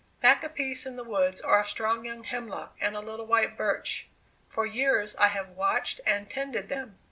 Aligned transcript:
Back 0.19 0.43
a 0.43 0.49
piece 0.49 0.87
in 0.87 0.95
the 0.95 1.03
woods 1.03 1.41
are 1.41 1.59
a 1.59 1.63
strong 1.63 2.05
young 2.05 2.23
hemlock 2.23 2.75
and 2.81 2.95
a 2.95 3.01
little 3.01 3.27
white 3.27 3.55
birch. 3.55 4.07
For 4.49 4.65
years 4.65 5.15
I 5.17 5.27
have 5.27 5.49
watched 5.49 6.01
and 6.07 6.27
tended 6.27 6.69
them. 6.69 6.97